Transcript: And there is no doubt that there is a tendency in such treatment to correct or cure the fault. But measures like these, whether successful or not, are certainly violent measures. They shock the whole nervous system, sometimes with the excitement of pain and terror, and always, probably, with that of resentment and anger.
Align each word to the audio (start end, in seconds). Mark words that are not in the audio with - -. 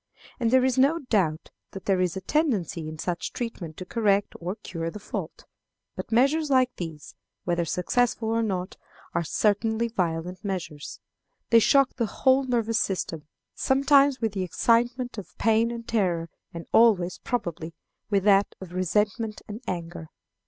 And 0.39 0.49
there 0.49 0.65
is 0.65 0.79
no 0.79 0.97
doubt 1.11 1.51
that 1.73 1.85
there 1.85 2.01
is 2.01 2.17
a 2.17 2.21
tendency 2.21 2.89
in 2.89 2.97
such 2.97 3.33
treatment 3.33 3.77
to 3.77 3.85
correct 3.85 4.33
or 4.39 4.55
cure 4.55 4.89
the 4.89 4.97
fault. 4.97 5.45
But 5.95 6.11
measures 6.11 6.49
like 6.49 6.75
these, 6.77 7.13
whether 7.43 7.65
successful 7.65 8.29
or 8.29 8.41
not, 8.41 8.77
are 9.13 9.23
certainly 9.23 9.89
violent 9.89 10.43
measures. 10.43 10.99
They 11.51 11.59
shock 11.59 11.97
the 11.97 12.07
whole 12.07 12.45
nervous 12.45 12.79
system, 12.79 13.27
sometimes 13.53 14.19
with 14.19 14.33
the 14.33 14.41
excitement 14.41 15.19
of 15.19 15.37
pain 15.37 15.69
and 15.69 15.87
terror, 15.87 16.29
and 16.51 16.65
always, 16.71 17.19
probably, 17.19 17.75
with 18.09 18.23
that 18.23 18.55
of 18.59 18.73
resentment 18.73 19.43
and 19.47 19.61
anger. 19.67 20.09